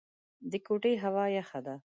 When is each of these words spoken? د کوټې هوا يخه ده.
د 0.51 0.53
کوټې 0.65 0.93
هوا 1.03 1.25
يخه 1.37 1.59
ده. 1.65 1.75